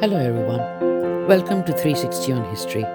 [0.00, 0.60] Hello, everyone.
[1.26, 2.86] Welcome to 360 on History.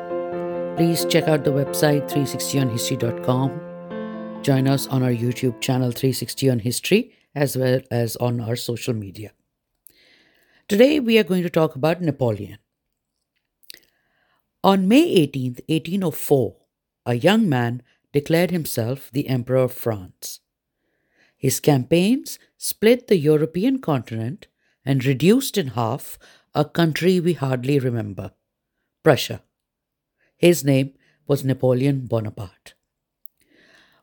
[0.76, 4.42] Please check out the website 360onhistory.com.
[4.42, 8.96] Join us on our YouTube channel 360 on History as well as on our social
[8.96, 9.34] media.
[10.68, 12.58] Today, we are going to talk about Napoleon.
[14.64, 16.56] On May 18, 1804,
[17.06, 17.84] a young man
[18.14, 20.40] declared himself the Emperor of France.
[21.38, 24.48] His campaigns split the European continent
[24.84, 26.18] and reduced in half
[26.56, 28.32] a country we hardly remember
[29.04, 29.42] Prussia.
[30.38, 30.94] His name
[31.28, 32.74] was Napoleon Bonaparte.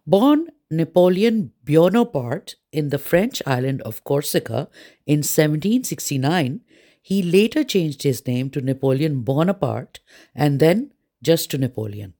[0.06, 4.69] Born Napoleon Bonaparte in the French island of Corsica
[5.07, 6.60] in 1769,
[7.01, 10.01] he later changed his name to Napoleon Bonaparte
[10.34, 12.15] and then just to Napoleon.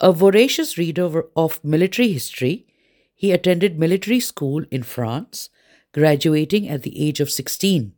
[0.00, 2.66] A voracious reader of military history,
[3.14, 5.48] he attended military school in France,
[5.92, 7.95] graduating at the age of 16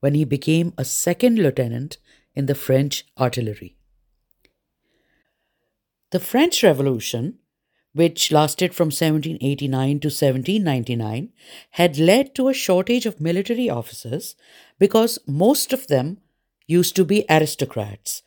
[0.00, 1.98] when he became a second lieutenant
[2.34, 3.76] in the French artillery.
[6.10, 7.38] The French Revolution,
[7.92, 11.32] which lasted from 1789 to 1799,
[11.72, 14.34] had led to a shortage of military officers
[14.78, 16.18] because most of them
[16.66, 18.22] used to be aristocrats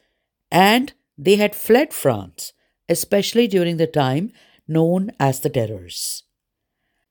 [0.51, 2.53] and they had fled France,
[2.87, 4.31] especially during the time
[4.67, 6.23] known as the Terrors.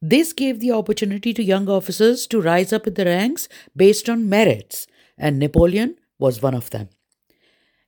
[0.05, 4.28] This gave the opportunity to young officers to rise up in the ranks based on
[4.28, 6.89] merits, and Napoleon was one of them.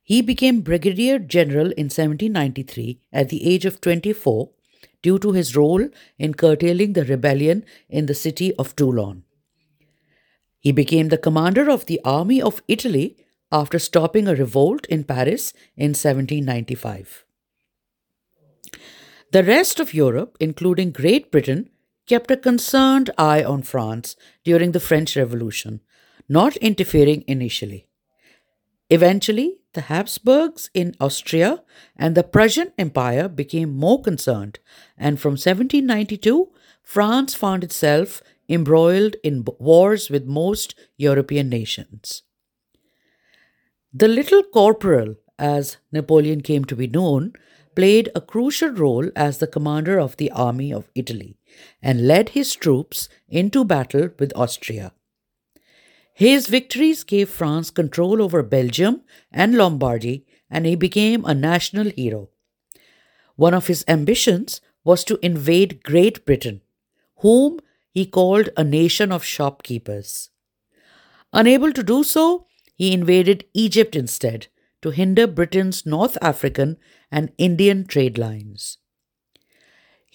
[0.01, 4.49] He became Brigadier General in 1793 at the age of 24
[5.01, 9.23] due to his role in curtailing the rebellion in the city of Toulon.
[10.59, 13.17] He became the commander of the Army of Italy
[13.51, 17.25] after stopping a revolt in Paris in 1795.
[19.31, 21.69] The rest of Europe, including Great Britain,
[22.07, 25.81] kept a concerned eye on France during the French Revolution,
[26.29, 27.87] not interfering initially.
[28.89, 31.63] Eventually, the Habsburgs in Austria
[31.95, 34.59] and the Prussian Empire became more concerned,
[34.97, 36.49] and from 1792,
[36.83, 42.21] France found itself embroiled in wars with most European nations.
[43.91, 47.33] The Little Corporal, as Napoleon came to be known,
[47.75, 51.37] played a crucial role as the commander of the army of Italy
[51.81, 54.93] and led his troops into battle with Austria.
[56.13, 59.01] His victories gave France control over Belgium
[59.31, 62.29] and Lombardy, and he became a national hero.
[63.35, 66.61] One of his ambitions was to invade Great Britain,
[67.17, 67.59] whom
[67.91, 70.29] he called a nation of shopkeepers.
[71.33, 74.47] Unable to do so, he invaded Egypt instead
[74.81, 76.77] to hinder Britain's North African
[77.11, 78.77] and Indian trade lines.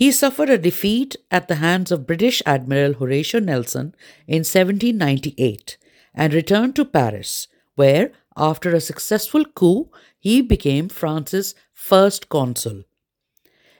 [0.00, 3.94] He suffered a defeat at the hands of British Admiral Horatio Nelson
[4.26, 5.76] in 1798
[6.14, 12.84] and returned to Paris, where, after a successful coup, he became France's first consul,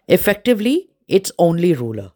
[0.09, 2.13] effectively its only ruler.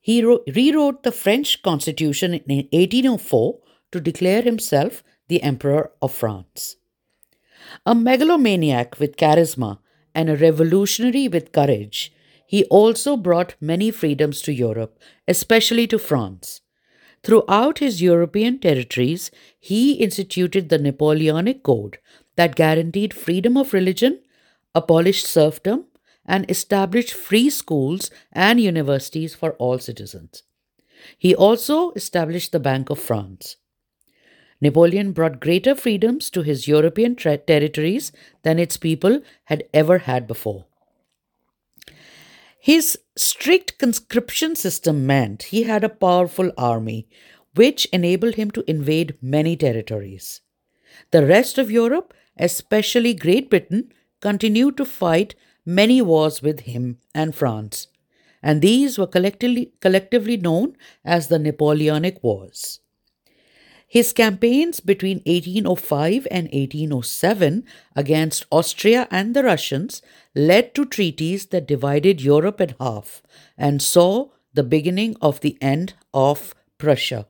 [0.00, 3.58] He rewrote the French constitution in 1804
[3.92, 6.76] to declare himself the Emperor of France.
[7.84, 9.80] A megalomaniac with charisma
[10.14, 12.14] and a revolutionary with courage,
[12.52, 16.60] he also brought many freedoms to Europe, especially to France.
[17.24, 21.96] Throughout his European territories, he instituted the Napoleonic Code
[22.36, 24.20] that guaranteed freedom of religion,
[24.74, 25.86] abolished serfdom,
[26.26, 30.42] and established free schools and universities for all citizens.
[31.16, 33.56] He also established the Bank of France.
[34.60, 38.12] Napoleon brought greater freedoms to his European ter- territories
[38.42, 40.66] than its people had ever had before.
[42.64, 47.08] His strict conscription system meant he had a powerful army,
[47.56, 50.42] which enabled him to invade many territories.
[51.10, 55.34] The rest of Europe, especially Great Britain, continued to fight
[55.66, 57.88] many wars with him and France,
[58.40, 62.78] and these were collectively, collectively known as the Napoleonic Wars.
[63.92, 67.62] His campaigns between 1805 and 1807
[67.94, 70.00] against Austria and the Russians
[70.34, 73.20] led to treaties that divided Europe in half
[73.58, 77.26] and saw the beginning of the end of Prussia.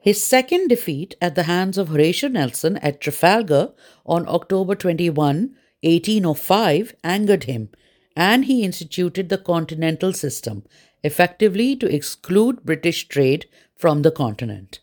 [0.00, 3.72] His second defeat at the hands of Horatio Nelson at Trafalgar
[4.06, 7.68] on October 21, 1805, angered him,
[8.16, 10.64] and he instituted the Continental System,
[11.04, 13.44] effectively to exclude British trade
[13.76, 14.80] from the continent.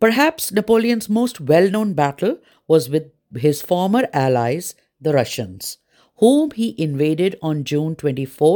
[0.00, 2.38] Perhaps Napoleon's most well known battle
[2.68, 5.78] was with his former allies, the Russians,
[6.16, 8.52] whom he invaded on June 24,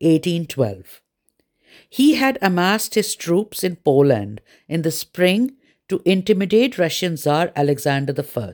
[0.00, 1.02] 1812.
[1.88, 5.56] He had amassed his troops in Poland in the spring
[5.88, 8.52] to intimidate Russian Tsar Alexander I.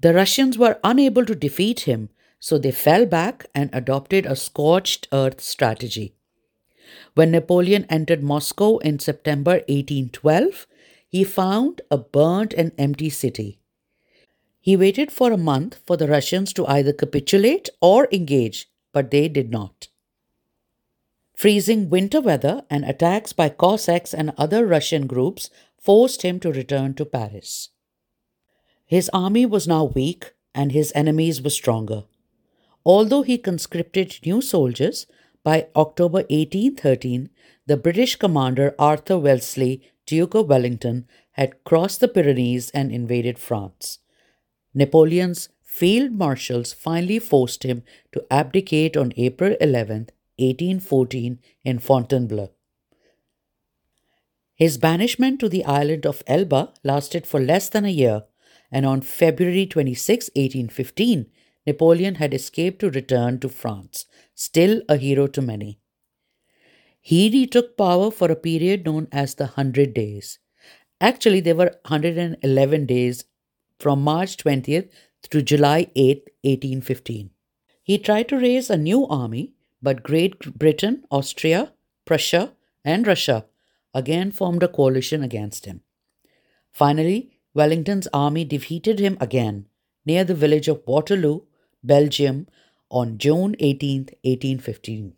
[0.00, 5.08] The Russians were unable to defeat him, so they fell back and adopted a scorched
[5.12, 6.14] earth strategy.
[7.14, 10.66] When Napoleon entered Moscow in September 1812,
[11.08, 13.58] he found a burnt and empty city.
[14.60, 19.28] He waited for a month for the Russians to either capitulate or engage, but they
[19.28, 19.88] did not.
[21.34, 26.94] Freezing winter weather and attacks by Cossacks and other Russian groups forced him to return
[26.94, 27.70] to Paris.
[28.86, 32.04] His army was now weak and his enemies were stronger.
[32.86, 35.06] Although he conscripted new soldiers,
[35.44, 37.28] by October 1813,
[37.66, 43.98] the British commander Arthur Wellesley, Duke of Wellington, had crossed the Pyrenees and invaded France.
[44.72, 47.82] Napoleon's field marshals finally forced him
[48.12, 50.08] to abdicate on April 11,
[50.38, 52.50] 1814, in Fontainebleau.
[54.54, 58.24] His banishment to the island of Elba lasted for less than a year,
[58.70, 61.26] and on February 26, 1815,
[61.66, 65.78] Napoleon had escaped to return to France, still a hero to many.
[67.00, 70.38] He retook power for a period known as the Hundred Days.
[71.00, 73.24] Actually, there were 111 days
[73.78, 74.88] from March 20th
[75.30, 77.30] to July 8, 1815.
[77.82, 79.52] He tried to raise a new army,
[79.82, 81.72] but Great Britain, Austria,
[82.04, 82.52] Prussia,
[82.84, 83.44] and Russia
[83.92, 85.82] again formed a coalition against him.
[86.72, 89.66] Finally, Wellington's army defeated him again
[90.06, 91.42] near the village of Waterloo,
[91.84, 92.48] Belgium,
[92.90, 95.14] on June 18, 1815.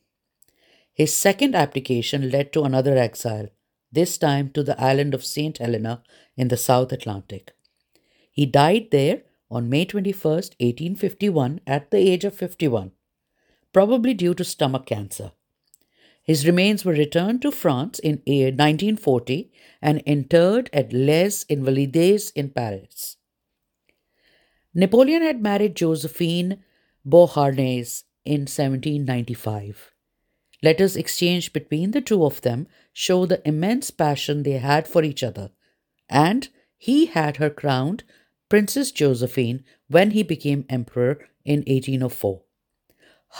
[0.92, 3.48] His second abdication led to another exile,
[3.92, 5.58] this time to the island of St.
[5.58, 6.02] Helena
[6.36, 7.52] in the South Atlantic.
[8.30, 12.92] He died there on May 21, 1851, at the age of 51,
[13.72, 15.32] probably due to stomach cancer.
[16.22, 23.16] His remains were returned to France in 1940 and interred at Les Invalides in Paris.
[24.78, 26.62] Napoleon had married Josephine
[27.02, 29.92] Beauharnais in 1795.
[30.62, 35.22] Letters exchanged between the two of them show the immense passion they had for each
[35.22, 35.50] other,
[36.10, 38.04] and he had her crowned
[38.50, 42.42] Princess Josephine when he became emperor in 1804.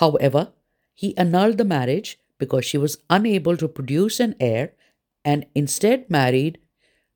[0.00, 0.52] However,
[0.94, 4.72] he annulled the marriage because she was unable to produce an heir
[5.22, 6.56] and instead married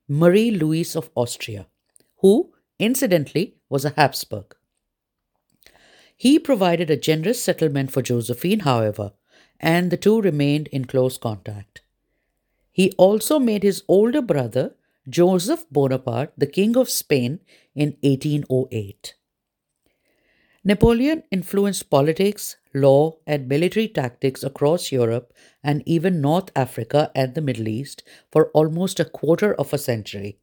[0.06, 1.68] Marie Louise of Austria,
[2.18, 4.54] who, incidentally, was a Habsburg.
[6.16, 9.12] He provided a generous settlement for Josephine, however,
[9.58, 11.80] and the two remained in close contact.
[12.70, 14.74] He also made his older brother
[15.08, 17.40] Joseph Bonaparte the King of Spain
[17.74, 19.14] in 1808.
[20.62, 25.32] Napoleon influenced politics, law, and military tactics across Europe
[25.64, 30.38] and even North Africa and the Middle East for almost a quarter of a century.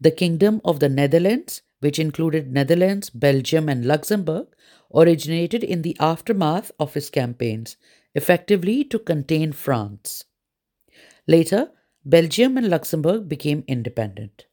[0.00, 4.46] The Kingdom of the Netherlands, which included Netherlands, Belgium, and Luxembourg,
[4.94, 7.76] originated in the aftermath of his campaigns,
[8.14, 10.24] effectively to contain France.
[11.26, 11.70] Later,
[12.04, 14.46] Belgium and Luxembourg became independent.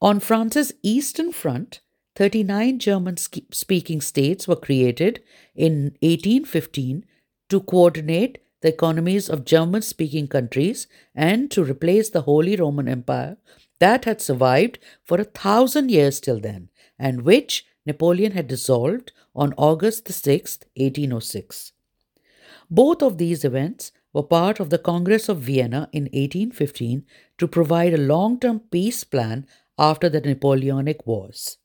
[0.00, 1.80] On France's eastern front,
[2.16, 5.22] 39 German speaking states were created
[5.54, 7.04] in 1815
[7.48, 13.36] to coordinate the economies of German speaking countries and to replace the Holy Roman Empire
[13.80, 19.54] that had survived for a thousand years till then and which Napoleon had dissolved on
[19.56, 21.72] August 6, 1806.
[22.70, 27.04] Both of these events were part of the Congress of Vienna in 1815
[27.38, 29.46] to provide a long term peace plan
[29.78, 31.58] after the Napoleonic Wars.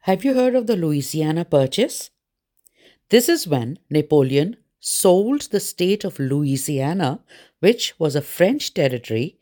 [0.00, 2.10] Have you heard of the Louisiana Purchase?
[3.08, 7.20] This is when Napoleon sold the state of Louisiana,
[7.60, 9.40] which was a French territory,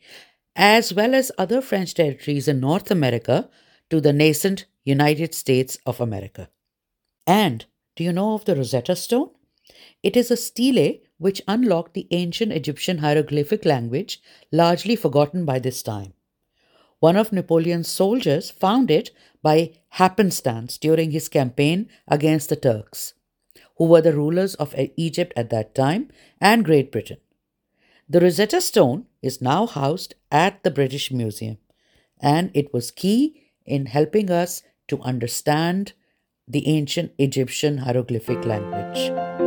[0.55, 3.49] as well as other French territories in North America,
[3.89, 6.49] to the nascent United States of America.
[7.27, 9.31] And do you know of the Rosetta Stone?
[10.03, 14.21] It is a stele which unlocked the ancient Egyptian hieroglyphic language,
[14.51, 16.13] largely forgotten by this time.
[16.99, 23.13] One of Napoleon's soldiers found it by happenstance during his campaign against the Turks,
[23.77, 26.09] who were the rulers of Egypt at that time
[26.39, 27.17] and Great Britain.
[28.07, 31.57] The Rosetta Stone is now housed at the British Museum,
[32.21, 35.93] and it was key in helping us to understand
[36.47, 39.44] the ancient Egyptian hieroglyphic language.